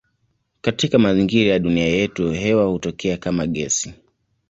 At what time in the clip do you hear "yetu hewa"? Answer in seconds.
1.87-2.65